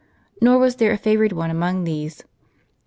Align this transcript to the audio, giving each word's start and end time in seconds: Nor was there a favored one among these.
Nor 0.41 0.57
was 0.57 0.77
there 0.77 0.91
a 0.91 0.97
favored 0.97 1.31
one 1.31 1.51
among 1.51 1.83
these. 1.83 2.23